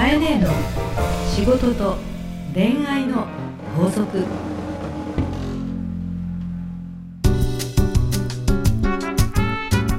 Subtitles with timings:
[0.00, 0.48] かえねえの
[1.28, 1.98] 仕事と
[2.54, 3.26] 恋愛の
[3.76, 4.24] 法則。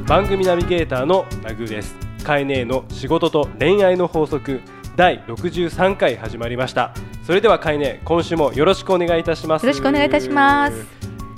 [0.07, 1.95] 番組ナビゲーターのラグーです。
[2.23, 4.61] カエネーの仕事と恋愛の法則。
[4.95, 6.95] 第63回始まりました。
[7.21, 9.67] それではカエネー今週もよろしくお願いいたします。
[9.67, 10.83] よろしくお願いいたします。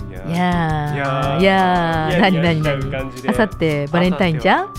[0.10, 0.32] いやい
[0.98, 1.42] やー。
[1.42, 2.08] いや
[3.28, 4.74] あさってバレンタインじゃん？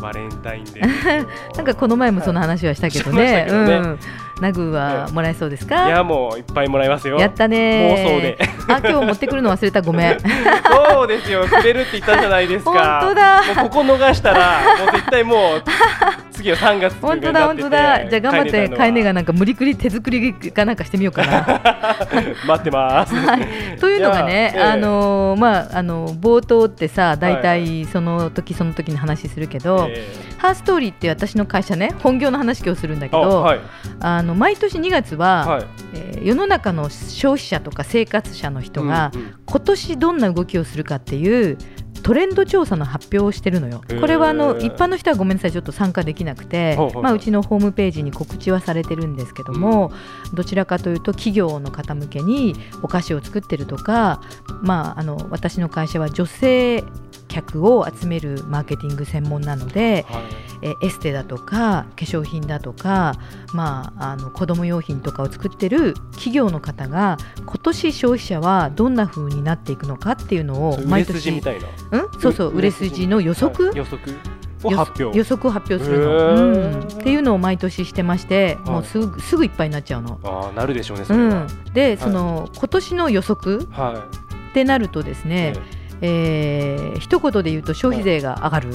[0.00, 1.26] バレンタインデー
[1.56, 3.26] なんかこの前もその話はしたけどはい。
[3.28, 3.46] しね。
[3.50, 3.98] うん。
[4.40, 5.86] ナグはもらえそうですか？
[5.86, 7.18] いやもういっぱいもらいますよ。
[7.18, 8.38] やったね妄想で。
[8.68, 9.82] あ今日持ってくるの忘れた。
[9.82, 10.16] ごめん。
[10.64, 11.44] そうですよ。
[11.46, 13.00] くれるって言ったじゃないですか。
[13.04, 13.42] 本当だ。
[13.64, 15.62] ここ逃したらもう絶対もう
[16.40, 18.08] 次は3月とか本当だ本当だ。
[18.08, 21.60] じゃあ頑張ってカイネがなんか無理くり手作りかなんかしてみようかな。
[22.46, 23.14] 待ってます。
[23.14, 30.06] はい、というのがね、あのーまああの冒頭ってさ大体その時その時に話するけど、え
[30.38, 33.60] ハーストーリーって私の会社ね本業の話今日するんだけーあど、はい。
[34.00, 35.64] あの毎年2月は、はい。
[35.94, 39.34] えー世の中の消費者とか生活者の人が、うんうん。
[39.46, 41.56] 今年どんな動きをするかっていう
[42.02, 43.82] トレンド調査の発表をしてるのよ。
[44.00, 49.92] これはあの一般の人はごめんなさいちょっと参加できなくてまあうちのホームページに告知はされてるんですけども、
[50.34, 54.20] どちらかというと企業の方向けにお菓子を作ってるとか、
[54.62, 56.84] まああの私の会社は女性
[57.30, 60.22] 客を集めるマーケティング専門なので、はい。
[60.62, 63.14] えエステだとか化粧品だとか、
[63.54, 71.68] まあ、あの子供用品とかを作ってる企業の方が今年消費者はどんな風になっていくのかっていうのを毎年筋みたいな。
[71.92, 73.76] うん、そうそう売れ筋の予測、はい。
[73.76, 74.12] 予測
[74.64, 75.16] を発表。
[75.16, 76.82] 予測を発表するへの、ー。
[76.82, 78.70] うん、っていうのを毎年してまして、はい。
[78.70, 80.20] もうすぐすぐいっぱいになっちゃうの。
[80.24, 81.46] ああなるでしょうねそれは。
[81.46, 84.04] うん、で、その今年の予測は
[84.50, 88.74] ってなるとですいね、ええー一言で言うと消費税が上がる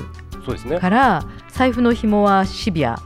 [0.80, 3.00] から財布の紐はシビア。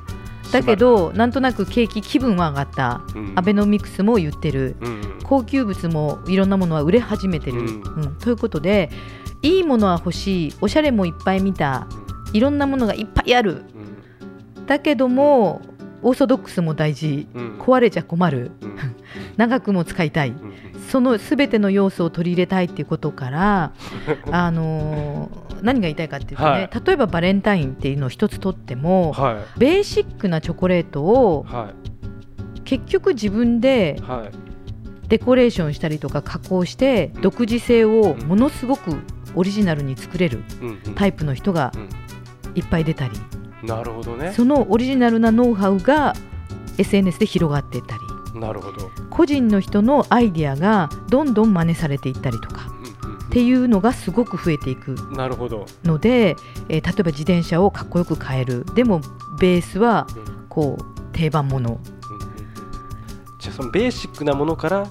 [0.52, 3.02] だけどなんとなく景気気分は上がった。
[3.16, 3.34] うん。
[3.36, 4.76] アベノミクスも言ってる。
[4.82, 5.20] うんうん。
[5.24, 7.68] 高級物もいろんなものは売れ始めてる、うん。
[7.68, 8.16] うん。
[8.18, 8.90] ということで
[9.44, 10.54] いいものは欲しい。
[10.60, 11.88] おしゃれもいっぱい見た。
[12.34, 13.64] いろんなものがいっぱいある。
[14.58, 14.66] うん。
[14.66, 15.62] だけども
[16.02, 17.28] オーソドックスも大事。
[17.36, 17.60] うん。
[17.60, 18.52] 壊れちゃ困る。
[18.62, 18.76] うん。
[19.38, 20.30] 長くも使いたい。
[20.30, 23.74] うんそのすべての要素を取り入れたいっていうことから、
[24.32, 26.70] あのー何が言いたいかっていうとね、はい。
[26.86, 31.54] 例えばバレンタインっていうのを一つとっても、はベーシックなチョコレートをい。
[31.54, 31.74] は
[32.64, 34.00] 結局自分で
[35.08, 38.96] デコレーションしたりとか加工して独自性をものすごく
[39.34, 40.44] オリジナルに作れる
[40.94, 41.72] タイプの人が
[42.54, 43.12] いっぱい出たり。
[43.64, 44.32] なるほどね。
[44.34, 46.14] そのオリジナルなノウハウが
[46.78, 48.02] SNS で広がっていったり
[48.34, 48.92] なるほど。
[49.10, 52.68] 個人の人のアイディアがどんどん真似されていったりとか
[53.28, 55.66] っていうのがすごく増えていくなるほど。
[55.84, 56.36] ので、
[56.68, 58.66] えー例えば自転車をかっこよく変える。
[58.76, 59.02] でも
[59.40, 60.34] ベースはうん。
[60.34, 61.74] うんこう定番もの。
[61.74, 62.00] うん
[63.40, 64.88] じゃあそのベーシックなものから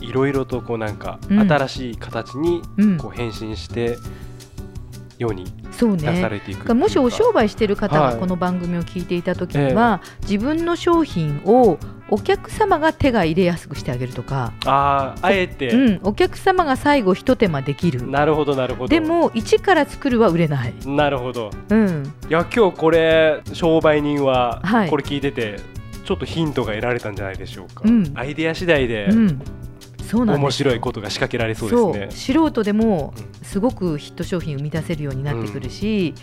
[0.00, 1.40] いろいろとこうなんかうん。
[1.40, 2.96] 新しい形にうん。
[2.96, 3.98] こう変身して
[5.18, 6.74] 世にそう出さねれていくうか。
[6.74, 8.14] もしお商売してる方はい。
[8.14, 11.78] がこの番組を聞いていた時には、自分の商品を
[12.10, 18.06] お客様が手が入れやすくしてあげるとか、あああえうてん、お客様が最後ひと手間できる。
[18.06, 18.88] なるほどなるほど。
[18.88, 21.50] でも一から作るは売れない、なるほど。
[21.68, 24.90] うん、いや今日これ商売人ははい。
[24.90, 25.60] これ聞いてて
[26.04, 28.12] ちょっとヒントが得られたんじゃないでしょうか、うん。
[28.14, 29.42] アイデア次第でうん、
[30.04, 32.34] そうなん面白いことが仕掛けられそうですね。
[32.34, 33.44] 素人でもうん。
[33.44, 36.14] すごくヒット商品を生み出せるようになってくるし、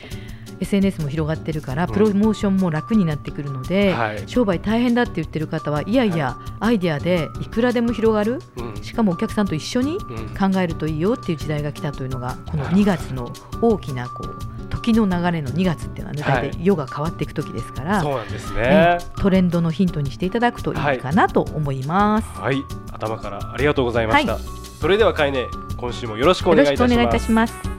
[0.59, 8.41] SNS も広がってるからプロモーションも楽になってくるので、はい、商売大変だって言ってる方はいやいや、アイデアでいくらでも広がる。
[8.57, 8.84] うん。
[8.84, 10.28] しかもお客さんと一緒にうん。
[10.29, 13.31] 考えるといいよっていう時代が来たというのがこのなるほど2月の
[13.62, 16.50] 大きなこう時の流れの2月っていうのはねはい。
[16.50, 18.62] 大体世が変わっていく時ですから、そうなんですね。
[18.62, 22.28] ねトレンドのヒントにしていただくといいかなと思います。
[22.39, 22.63] はい。
[22.97, 25.47] 頭からありがとうございました、それではかいね
[25.78, 27.76] 今週もよろしくお願いいたします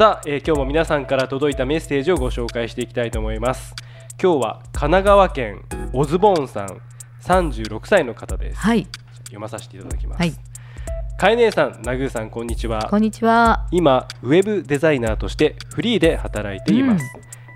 [0.00, 3.74] さあ、えー今日も皆さんから届いたメッセージをご紹介していきたいと思います。
[4.18, 5.62] 今日は神奈川県
[5.92, 6.80] オズボーンさん
[7.20, 8.60] 36歳の方です。
[8.60, 8.88] はい、
[9.24, 10.32] 読まさせていただきます、はい、
[11.18, 12.88] かえねえさんなぐーさんこんにちは。
[12.88, 13.68] こんにちは。
[13.72, 17.04] 今ウェブデザイナーとしてフリーで働いています、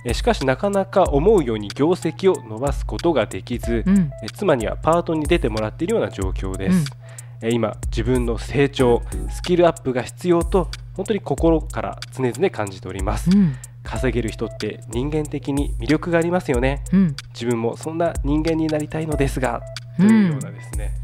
[0.05, 6.93] えしかしなかなか思うように業績を伸ばすことができず、うん、え妻にはパートに出てもらっているような状況です、
[7.41, 7.49] うん。
[7.49, 9.00] え今自分の成長
[9.31, 16.82] スキルアップが必要と本当に心から常々感じております、うん、稼げる人って人間的に魅力がありますよね。
[16.93, 19.62] うん、自分もそんな人間になりたいのですが、
[19.99, 20.08] うん。
[20.08, 20.94] というようなですね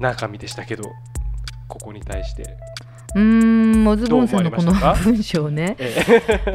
[0.00, 0.84] 中身でしたけど
[1.68, 2.56] ここに対して。
[3.14, 5.76] うーんモズボンさんのこの文章ね。
[5.78, 5.94] え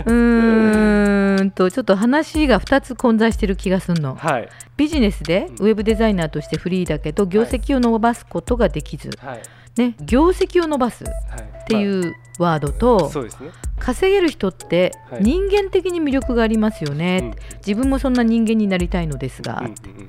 [0.05, 4.15] うーんとちょっと話が2つ混在してる気がするの。
[4.15, 4.49] はい。
[4.77, 9.41] ビジネスでウェブデザイナーとしてフリーだけど業績を伸ばすことができず、はい。
[9.77, 11.03] ね、業績を伸ばす。
[11.03, 13.49] っはいていうワードと、そうですね。
[13.79, 15.23] 稼げる人ってはい。
[15.23, 17.57] 人間的に魅力がありますよね、うん。
[17.65, 19.73] 自分もそんな人間になりたいのですが、うんうんう
[20.03, 20.07] ん。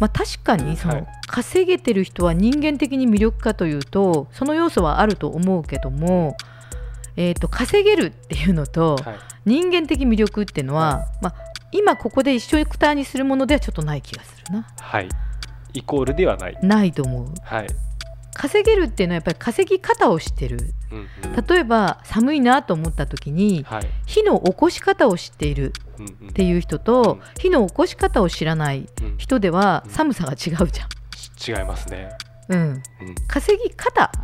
[0.00, 1.06] まあ、確かにその、はい。
[1.26, 6.36] 稼げてる人は人間的に魅力かというとその要素はあると思うけども、
[7.16, 9.16] えー、と稼げるっていうのと、はい。
[9.44, 11.34] 人間的魅力っていうのは、まあ、
[11.72, 14.66] 今ここで一緒くたにするものではちょっとない気がするな。
[14.80, 15.08] はい。
[15.74, 16.58] イコールではない。
[16.62, 17.26] ないと思う。
[17.42, 17.66] はい。
[18.32, 21.46] 稼げるっていうのはやっぱり稼ぎ方を知ってるうんうん。
[21.46, 23.86] 例えば寒いなと思った時にはい。
[24.06, 25.72] 火の起こし方を知っている
[26.30, 27.40] っていう人と、うん。
[27.40, 29.14] 火の起こし方を知らないうん。
[29.18, 29.90] 人ではうん。
[29.90, 30.80] 寒さが違うじ
[31.52, 32.10] 違いますね。
[32.48, 32.82] ゃん、うん、うん。
[33.26, 34.23] 稼ぎ方うん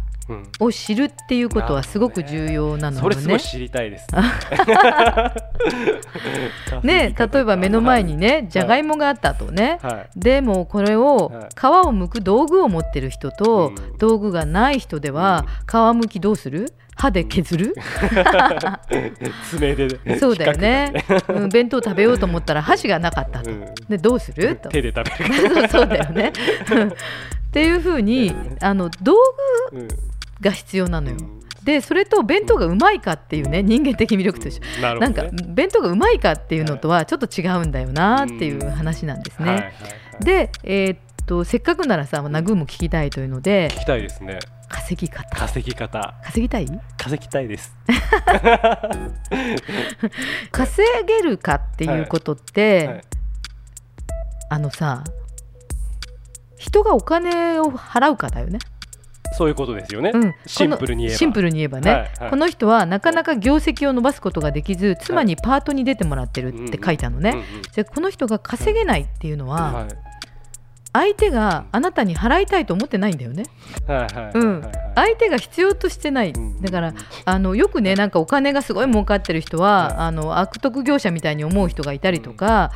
[0.61, 3.15] を知るっていうことはすごく重要なのよね。
[3.15, 3.41] それすごい。
[3.41, 4.07] 知りたいです。
[6.83, 10.19] ね例えば目の前にねじゃがいもがあったとね、はい。
[10.19, 13.99] でもこれをはい皮を剥く道具を持ってる人と、うん。
[13.99, 16.73] 道具がない人では、皮むきどうする？
[16.97, 17.75] 歯で削る、
[19.49, 20.93] 爪でそうだよね。
[21.29, 23.65] うん、弁当食べようと思ったら箸がなかったと、うん。
[23.89, 24.57] でどうする？
[24.57, 26.29] と手で食べるそうだよね。
[26.29, 26.33] っ
[27.53, 29.15] ていうふうにあの道
[29.73, 29.89] 具うん
[30.41, 31.41] が必要なのよ、うん。
[31.65, 35.23] でそれと弁当がうまいかっていうね人間的魅力と一緒、なるほどね。
[35.23, 39.49] なんか弁当がうまいかっていうのとはちょっと違うんだよなっていう話なんですね。
[39.49, 39.71] はいはいは
[40.21, 40.25] い。
[40.25, 44.39] で、えーっとせっかくならさナグーも聞きたいというので聞きたいですね。
[44.69, 45.37] 稼ぎ方。
[45.37, 46.15] 稼ぎ方。
[46.25, 46.67] 稼ぎたい？
[46.97, 47.77] 稼ぎたいです。
[50.51, 53.01] 稼げるかっていうことって、はい。
[54.53, 55.05] あのさ
[56.57, 58.59] 人がお金を払うかだよね。
[59.33, 61.19] そういうことですよね、うん、シンプルに言えば。
[61.19, 62.31] シンプルに言えばね、はいはい。
[62.31, 69.89] この人はなかなか業績を伸ばすことができず妻にパートに出てもらってるって書いたのね、うんうんじゃあこの人が稼げないっていうのは、はい。
[70.93, 73.45] 相手があなたに払いたいと思ってないんだよね。
[73.87, 76.31] はいはいはいうんはい相手が必要としてない。
[76.31, 76.95] うんだから
[77.25, 82.73] あのよくねなんかお金がすごい儲かってる人は、はいあの悪徳業者みたいに思う人がいたりとか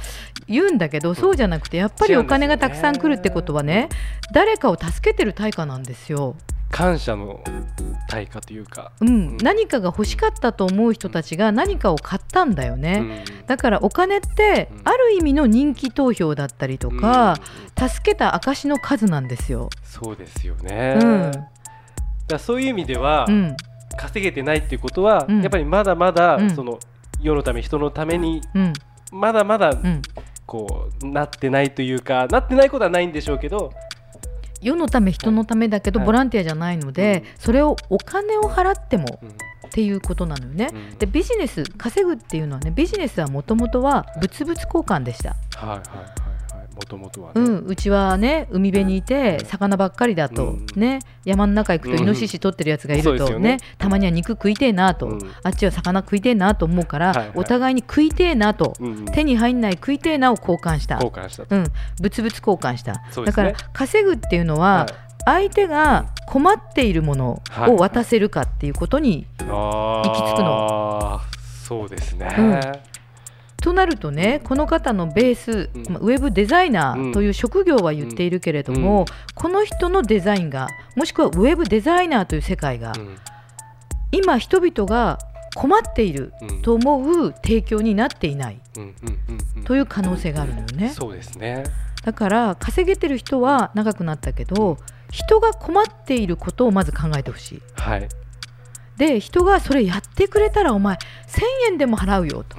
[0.46, 3.88] 言うんだけど、そうじゃなくてやっぱりお金がたくさん来るってことはね
[4.32, 6.36] 誰かを助けてる対価なんですよ。
[6.70, 7.40] 感謝の
[8.08, 9.08] 対価というか、うん。
[9.08, 9.36] うん。
[9.36, 13.24] 何かが欲しかったと思う人たちが何かを買ったんだよね。
[13.38, 13.46] うん。
[13.46, 14.80] だからお金ってうん。
[14.82, 17.36] ある意味の人気投票だったりとか、
[17.80, 17.88] うん。
[17.88, 19.70] 助けた証の数なんですよ。
[19.84, 21.32] そうですよね、うん
[22.26, 23.56] だそういう意味では、うん。
[23.96, 25.40] 稼げてないっていうことは、うん。
[25.40, 26.50] やっぱりまだまだ、うん。
[26.50, 26.78] その
[27.20, 28.72] 世のため人のためにうん。
[29.12, 30.02] まだまだうん、
[30.46, 33.72] こうなってないというかなってないことはないんでしょうけど、
[34.60, 37.40] 世のため人のためだけどはいボランティアじゃないので、うん。
[37.40, 39.28] それをお金を払ってもうん。
[39.28, 39.32] っ
[39.70, 40.70] ていうことなのよね。
[40.72, 40.98] うん。
[40.98, 46.23] でビジネス稼ぐっていうのはねビジネスはもともとは物々交換でした、はいはいはいはい
[46.74, 50.66] もともとはね、うん、うちはね海辺にいて魚ばっかりだと、うん。
[50.74, 51.98] ね山の中行くとうん。
[52.00, 53.56] イノシシ取ってるやつがいると、そうですよね。
[53.56, 55.30] ねたまには肉食いてえなと、うん。
[55.42, 57.30] あっちは魚食いてえなと思うから、はいはい。
[57.34, 58.74] お互いに食いてえなと、
[59.12, 60.96] 手に入んない食いてえなを交換した。
[60.96, 61.64] 交換したと、うん、
[62.00, 63.00] 物々交換した、ね。
[63.24, 64.94] だから稼ぐっていうのは、はい。
[65.26, 67.70] 相手が困っているものはい。
[67.70, 71.20] を渡せるかっていうことに、あ行き着くの。
[71.64, 72.60] そうですね、うん。
[72.60, 72.78] と
[73.74, 75.92] なるとねこの方のベース、うん。
[75.92, 77.10] まあウェブデザイナうん。
[77.10, 79.04] ーという職業は言っているけれども、うん。
[79.34, 83.16] この人のデザインがもしくはウェブデザイナーという世界が、うん。
[84.12, 85.18] 今人々が
[85.56, 86.62] 困っているうん。
[86.62, 88.60] と思う提供になっていない
[89.64, 90.88] という可能性があるのよね。
[90.90, 91.64] そうですね。
[92.04, 94.76] だから稼げてる人は長くなったけど
[95.10, 97.62] 人が困っていることをまず考えてほしい。
[97.76, 98.08] はい
[98.96, 101.00] で人がそれやってくれたらお前1000
[101.72, 102.56] 円でも払うよと。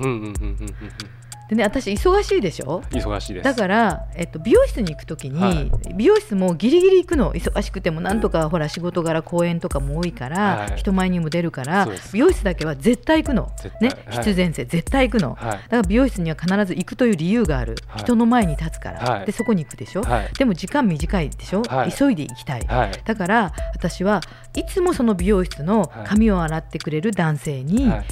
[1.50, 2.82] でね私忙しいでしょ？
[2.92, 3.44] うん忙しいです。
[3.44, 5.94] だから、えっと、美容室に行くときに、はい。
[5.94, 7.34] 美容室もギリギリ行くの。
[7.34, 10.78] 忙しくてもなんとかほら仕事柄公演とかも多いから、はい。
[10.78, 15.40] 人前にも出るから美容室だけは絶対行くの、ね必然性絶対行くの、はい。
[15.40, 18.02] だから美容室には必ず行くという理由がある、はい。
[18.02, 19.25] 人の前に立つから、はい。
[19.25, 20.34] でそこに行くでしょ、はい。
[20.38, 21.92] でも時間短いでしょ、はい。
[21.92, 22.92] 急いで行きたい、はい。
[23.06, 24.22] だから私は
[24.56, 28.06] いつもその美容室の髪を洗ってくれる男性に、はい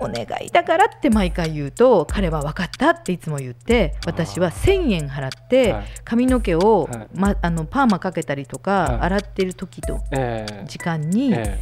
[0.00, 5.84] お願いだからって毎回言うと彼は分かったっていつも言って私は1000円払ってはい。
[6.04, 7.08] 髪の毛を、はい。
[7.14, 9.00] ま、あのパーマかけたりとか、はい。
[9.00, 10.64] 洗ってる時とええ。
[10.66, 11.58] 時間にえ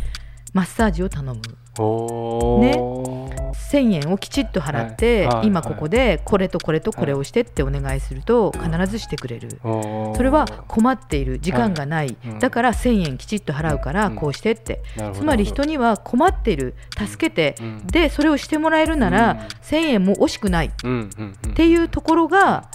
[0.53, 1.41] マッサージを頼む。
[1.41, 2.73] おね。
[2.77, 3.31] ー
[3.71, 5.37] 1,000円をきちっと払って、はい。
[5.37, 5.47] はい。
[5.47, 9.61] 今ここでこれとこれとこれをしてってお願いすると必ずしてくれる。
[9.63, 11.39] それは困っている。
[11.39, 12.39] 時間がない、うん。
[12.39, 14.17] だから1,000円きちっと払うからうん。
[14.17, 14.83] こうしてって、
[15.15, 16.75] つまり人には困っている。
[16.99, 19.39] 助けて、うんでそれをしてもらえるなら、うん。
[19.39, 20.67] 1,000円も惜しくない。
[20.67, 20.71] っ
[21.55, 22.69] ていうところが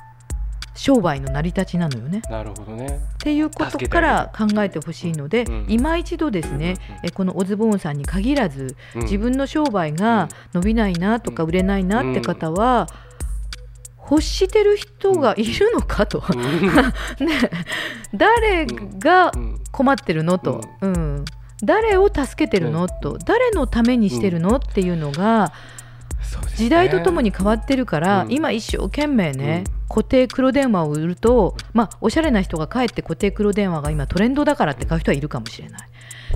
[0.76, 2.22] 商売の成り立ちなのよね。
[2.30, 3.02] なるほどね。
[3.16, 5.66] っていうことから考えてほしいので、うん。
[5.70, 9.02] 今一度ですね、えこのオズボーンさんに限らず、うん。
[9.04, 12.88] 自分の商売が伸びないなとか売れないなって方は、
[14.10, 16.24] 欲してる人がいるのかと、
[17.20, 17.50] ね、
[18.14, 19.60] 誰がうん。
[19.72, 21.26] 困ってるのと、うん。
[21.64, 22.88] 誰を助けてるの、うん。
[23.02, 25.54] と誰のためにしてるの、っていうのが
[26.56, 28.32] 時代とともに変わってるから、うん。
[28.32, 29.88] 今一生懸命ね、うん。
[29.88, 35.82] 固定黒電話を売ると、まあ、おしゃれな人がかえって固定黒電話が今トレンドだからって買う人はいるかもしれない。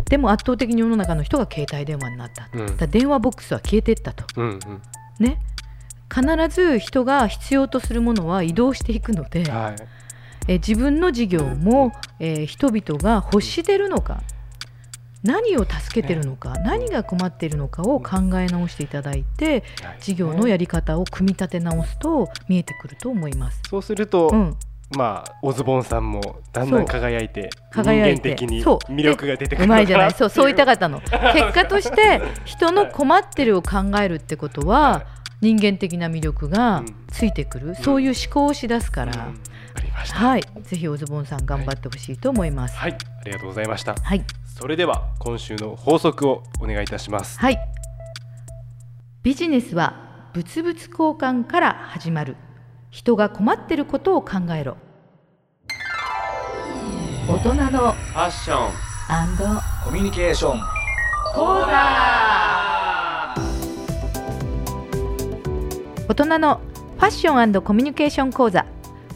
[0.09, 2.77] でも圧倒的に世の中の人が携帯電話になった、うん。
[2.77, 4.25] だ電話ボックスは消えていったと。
[4.35, 4.81] うんうん。
[5.19, 5.39] ね。
[6.13, 9.75] 必ず人が必要とするものは移動していくので、はい。
[10.47, 14.23] え自分の事業も、えー人々が欲してるのか
[15.23, 19.63] 何を助けてるのか、何が困っているのかを考え直していただいて
[19.99, 23.61] 事業のやり方を組み立て直すと見えてくると思います。
[23.69, 24.57] そうすると、うん、
[24.95, 28.91] まあオズボンさんもだんだん輝いて輝いて人間的にそう。
[28.91, 29.67] 魅力が出てくるう。
[29.67, 30.11] まいじゃない。
[30.11, 31.01] そうそう言いたかったの。
[31.01, 31.11] 結
[31.53, 35.05] 果として人の困ってるを考えるってことは
[35.41, 39.19] 人間的な魅力がついてくる、そういう思考をしだすから、うん。
[39.19, 39.25] わ
[39.73, 40.17] かりました。
[40.17, 40.43] はい。
[40.63, 42.77] ぜひオズボンさん頑張ってほしいと思います。
[42.77, 42.93] はい。
[42.93, 43.95] ありがとうございました。
[43.95, 44.23] はい
[44.59, 47.57] それでは今週の法則をお願いいたしますはい。
[49.23, 52.35] ビジネスは物々交換から始まる。
[52.89, 54.75] 人が困ってることを考えろ。
[57.29, 58.71] 大人のファッション
[59.85, 60.59] コミュニケーション
[61.33, 61.71] 講座。
[66.09, 66.59] 大人の
[66.97, 68.65] ファッションコミュニケーション講座。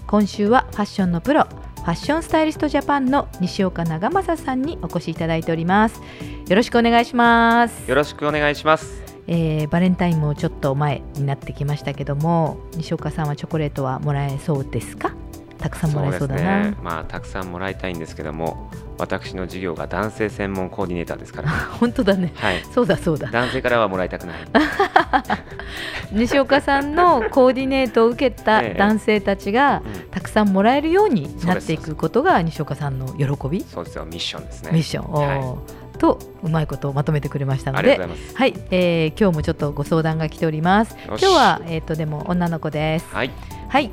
[0.07, 1.45] 今週はファッションのプロ。
[1.83, 5.99] ファッションスタイリストジャパンの西岡長政さんにお越しいただいております。
[6.47, 7.89] よろしくお願いします。
[7.89, 9.03] よろしくお願いします。
[9.27, 15.13] えーバレンタインもちょっと前になってきましたけども西岡さんはチョコレートはもらえそうですか？
[15.59, 16.77] たくさんもらえそうだな、ね。
[16.81, 21.49] まあたくさんもらいたいんですけども、私の事業が男性専門コーディネーターですから。
[21.79, 22.61] 本当だねはい。
[22.73, 24.35] そうだそうだ男性からはもらいたくない。
[26.11, 28.77] 西岡さんのコーディネートを受けたええ。
[28.77, 30.03] 男性たちがうん。
[30.09, 33.61] たくさんもらえるようになっていくことが西岡さんの喜び。
[33.61, 34.71] そうですよ、ミッションですね。
[34.71, 35.57] ミッション、は
[35.95, 35.99] い。
[35.99, 37.99] とうまいことをまとめてくれましたので。
[38.33, 40.95] はい、えー今日もちょっとご相談が来ております。
[41.07, 43.07] 今日はえっ、とでも女の子です。
[43.13, 43.31] はい、
[43.69, 43.91] はい、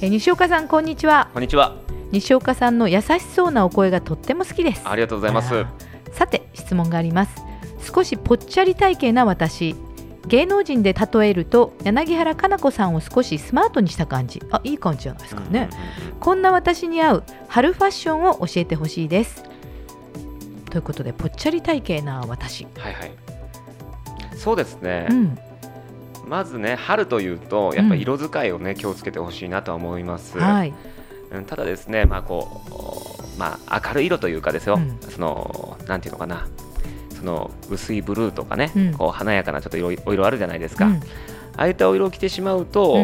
[0.00, 1.28] えー西岡さんこんにちは。
[1.32, 1.76] こんにちは。
[2.10, 4.82] 西岡さんの優しそうなお声がとっても好きです。
[4.84, 5.64] ありがとうございます。
[6.12, 7.42] さて質問があります。
[7.84, 9.76] 少しぽっちゃり体型な私
[10.26, 14.42] 芸能人で例えると柳原加奈子さんを少しスマートにした感じ。
[14.50, 19.44] あいい感じじゃないですかね、うんうんうんこんな私に合う春ファッションを教えてほしいです。
[20.70, 22.66] ということでぽっちゃり体型な私。
[22.78, 23.12] はいはい。
[24.34, 25.06] そうですね。
[25.10, 25.38] うん。
[26.26, 30.38] まずね、春というと、やっぱり色使いをね、気をつけてほしいなとは思います。
[30.38, 30.70] はい。
[31.30, 32.62] うんただですね、まあこ
[33.36, 34.98] う、まあ明るい色というかですよ、うん。
[35.10, 36.63] そのなんていうのかな、そ
[37.24, 38.94] の薄いブルーとかね、うん。
[38.94, 40.86] こう華やかなちょっと色お色あるじゃないですか。
[40.86, 40.94] うん。
[40.94, 41.00] あ
[41.56, 42.98] あいったお色を着てしまうと、う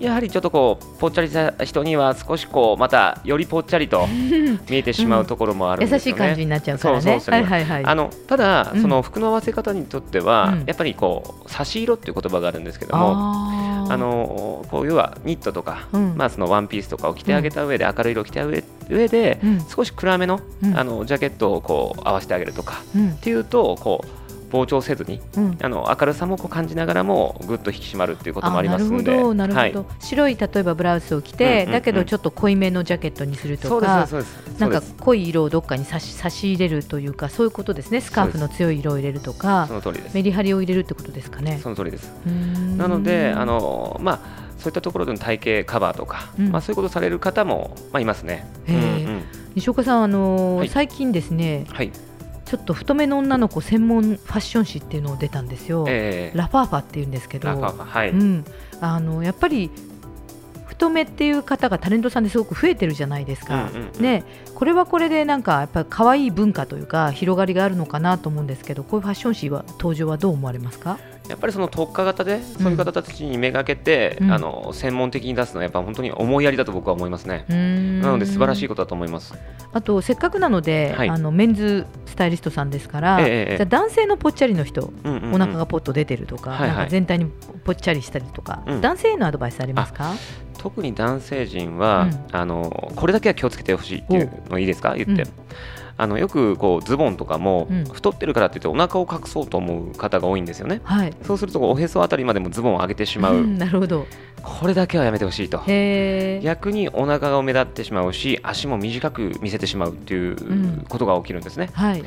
[0.00, 0.04] ん。
[0.04, 4.08] やはりちょっとこうぽっちゃりした人には少しこうまたよりぽっちゃりと
[4.68, 6.26] 見えてしまうところもあるん優しいですよね。
[6.26, 7.00] 感じになっちゃうからね。
[7.02, 7.34] そうそうそう。
[7.34, 7.84] はいはいはい。
[7.84, 8.82] あのただ、うん。
[8.82, 10.64] その服の合わせ方にとっては、うん。
[10.66, 13.52] やっぱりこう差し色っていう言葉があるんですけども
[13.90, 16.14] あのこう要はニットとか、うん。
[16.16, 19.60] まあ、そのワンピースとかを着てあげた上で、明るい色を着た上上で、うん。
[19.68, 20.78] 少し暗めの,、うん。
[20.78, 23.10] あのジャケットをこう合わせてあげるとかうん。
[23.10, 24.21] っていうとこう
[24.52, 25.58] 膨張せずにうん。
[25.62, 29.86] あの明るさもこう感じながらもぐっと引き締まるっていうこともありますなのでるほどなるほど、はい。
[30.00, 31.72] 白い例えばブラウスを着て、うんうんうん。
[31.72, 34.60] だけどちょっと濃いめのジャケットにするそうですとかそうです。
[34.60, 38.00] なんか濃い色をどっかに差し差し入れるというかそういうことですね。
[38.00, 40.14] スカーフの強い色を入れるとかその通りです。
[40.14, 41.58] メリハリを入れるってことですかね。
[41.62, 42.12] その通りです。
[42.76, 46.50] なのであのまあそういったところでの体型カバーとか、うん。
[46.52, 48.46] まあ、そういうことをされる方も、まあ、いますね。
[48.68, 49.22] うんうん。
[49.56, 50.68] 西岡さん、あのーはい。
[50.68, 51.90] 最近ですねはい、
[52.52, 57.48] ちょっと太めの女の子専門ファッション誌っていうのを出たんですよ、えーラファーファっていうんですけど。
[57.48, 58.44] はい、うん、
[58.82, 59.70] あのやっぱり
[60.66, 70.98] 太めっていう方がタレントさんですごく増えてるじゃないですか、ね、これはこれでなんかやっぱり可愛い文化というか広がりがあるのかなと思うんですけどこういうファッション誌は登場はどう思われますか？
[71.28, 74.32] やっぱりその特化型でそういう方たちにめがけて、うん。
[74.32, 77.44] あの専門的に出すのはやっぱ本当に思いやりだと僕は思いますね。
[77.48, 79.34] ななので素晴らしいことだと思います。
[79.72, 81.08] あとせっかくなので、はい。
[81.08, 83.56] あのメンズスタイリストさんですから、ええええ。
[83.56, 85.34] じゃあ男性のぽっちゃりの人、うんうんうん。
[85.34, 86.68] お腹がポッと出てるとか、はいはい。
[86.68, 87.26] なんか全体に
[87.64, 88.80] ぽっちゃりしたりとか、うん。
[88.80, 90.12] 男性へのアドバイスありますか？
[90.58, 92.36] 特に男性陣は、うん。
[92.36, 94.94] あのこれだけは気をつけてほしいっていうのいいですか？
[94.96, 95.28] 言って、うん
[96.02, 101.14] あのよくこうズボンとかも、うん太ってるからって言ってお腹を隠そうと思う方が多いんですよねはい。
[101.22, 104.06] そうするとおへそあたりまでもズボンを上げてしまう、んなるほど。
[104.42, 105.58] これだけはやめてほしいと。
[106.42, 112.02] 逆にお腹が目立ってしまうし足も短く見せてしまうっていんうことが起きるんですね、はい。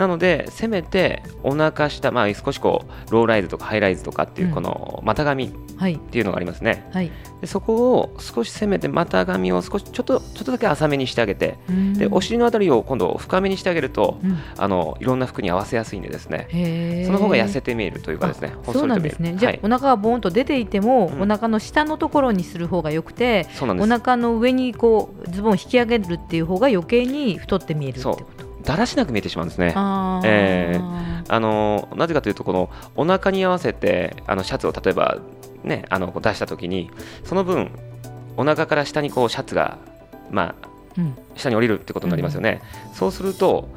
[0.00, 5.96] なのでせめてお腹下、まあ、少しこうローライズとかハイライズとかっていううんこの股上っはい。
[5.98, 7.10] ていうのがありますねはい。
[7.40, 11.56] でそこを少しせめて股上を少しちょっとちょっとだけ浅めにしてあげて
[11.96, 14.38] でお尻のあたりを今度深めにしてあげるとうん。
[14.58, 17.04] あのいろんな服に合わせやすいんでですね。
[17.06, 19.34] その方が痩せて見えるというかですねあそうなんですね。
[19.36, 28.49] じゃあ、はいお腹がボーンと出ていても、うんお腹の下のところにする方がよくて、おそうなんです腹の上にこうズボンを引き上げるっていう方が余計に太って見えるってこと？
[28.64, 29.72] だらしなく見えてしまうんですね。
[29.74, 30.26] あー。
[30.26, 30.80] え
[31.28, 35.18] あのなぜかというとこのお腹に合わせてあのシャツを例えば
[35.62, 36.90] ねあの出した時に
[37.24, 37.70] その分
[38.36, 39.78] お腹から下にこうシャツが
[40.30, 41.16] まあうん。
[41.36, 42.60] 下に降りるってことになりますよね、
[42.92, 43.68] そうすると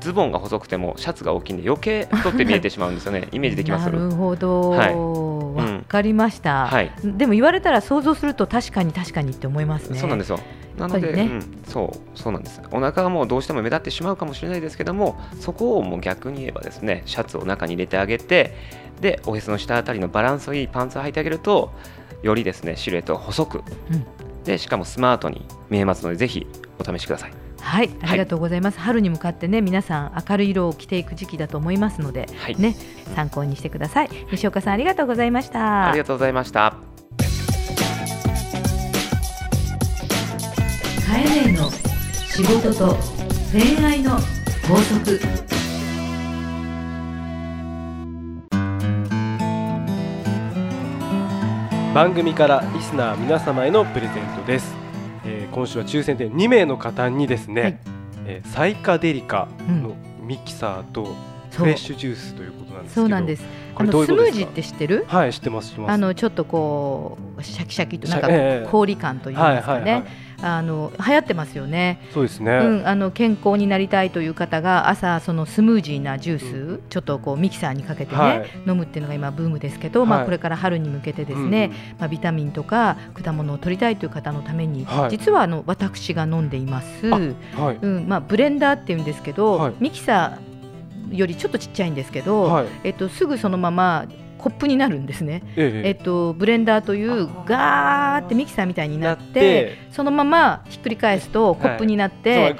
[0.00, 3.28] ズボンが細くてもシャツが大きいんで余計太って見えてしまうんですよね。
[3.32, 3.86] イメージできます？
[3.86, 4.70] なるほど。
[4.70, 4.94] はい。
[4.94, 6.92] わ、かりました、はい。
[7.02, 9.98] でも言われたら想像すると確かに確かにって思いますね。
[9.98, 10.38] そうなんですよ
[10.78, 12.60] なので、ねうん、そうそうなんです。
[12.70, 18.54] お腹がもうどうしても目立ってしまうかもしれないですけどもそこをもう逆に言えばですねシャツを中に入れてあげて
[19.00, 21.72] でおへその下あたりのバランスのいいパンツを履いてあげると
[22.22, 24.44] よりですねシルエットが細く、うん。
[24.44, 26.46] でしかもスマートに見えますのでぜひ
[26.78, 27.32] お試しください。
[27.60, 28.78] はい、ありがとうございます。
[28.78, 32.56] 春に向かってね、皆さん明るい色を着ていく時期だと思いますので、はい。
[32.56, 32.76] ね、
[33.14, 34.10] 参考にしてください。
[34.30, 35.88] 西岡さん、ありがとうございました。
[35.88, 36.93] ありがとうございました
[41.14, 41.70] カエネの
[42.26, 42.96] 仕事と
[43.52, 44.18] 恋愛の
[44.66, 45.20] 法則。
[51.94, 54.74] 番組からリスナー皆様へのプレゼントです、
[55.24, 57.78] えー今週は抽選で2名の方にですね、はい。
[58.26, 61.14] えーサイカデリカのミキサーと
[61.52, 63.44] フレッシュジュースということなんですけどそうなんです。
[63.76, 65.04] あのスムージーって知ってる？
[65.06, 68.20] はい知ってますあのちょっとこうシャキシャキとなん
[68.64, 70.23] か氷感といいますかね。
[70.44, 72.00] あの流行ってますよね。
[72.12, 78.50] そうですね、うん、あの健康になりたいという方が朝そのスムージーなジュース、ちょっとこうミキサーにかけてね、はい。
[78.66, 80.22] 飲むっていうのが今ブームですけど、まはい。
[80.22, 85.10] あこれから春に向けてですね、まあビタミンとか果物を取りたいという方のために、はい。
[85.10, 87.10] 実はあの私が飲んでいます。
[87.10, 87.18] あ
[87.60, 87.78] はい。
[87.80, 89.74] うん、まあブレンダーっていうんですけど、はい。
[89.80, 92.66] ミキサーよりちょっとちっちゃいんですけど、はい。
[92.84, 94.04] えっとすぐそのまま
[94.44, 95.42] コップになるんですね。
[95.56, 95.88] ええ。
[95.88, 102.54] えっとブレンダーというガーってミキサーみたいになってそのままひっくり返すとコップになって、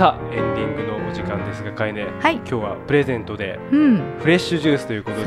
[0.00, 5.24] さあエンディングのお時間ですがかえねはい、今日はプレゼントでうん、フレッシュジュースということで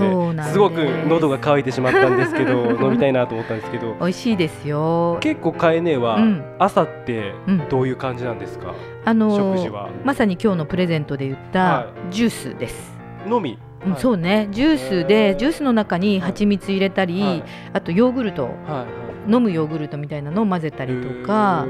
[0.51, 0.57] す。
[0.57, 3.93] ごく喉が渇いてしまったんですけど 飲みたいなと思ったんですけど。
[3.99, 5.19] 美味しいですよ。
[5.21, 6.43] 結構カエネはうん。
[6.57, 7.69] 朝ってうん。
[7.69, 8.73] どういう感じなんですか、
[9.05, 9.89] あの食事は。
[10.03, 12.97] まさに今日のプレゼントで言ったはジュースです。
[13.29, 13.59] のみ？
[13.85, 14.01] うんはい。
[14.01, 14.47] そうね。
[14.49, 17.43] ジュースでジュースの中に蜂蜜入れたり、はい。
[17.73, 18.45] あとヨーグルト。
[18.45, 19.03] はいはい。
[19.31, 21.65] 飲むヨーグルトみたいなのを混ぜたりとか